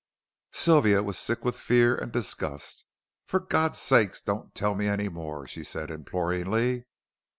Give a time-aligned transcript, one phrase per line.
[0.53, 2.85] Sylvia was sick with fear and disgust.
[3.27, 6.85] "For God's sake, don't tell me any more," she said imploringly.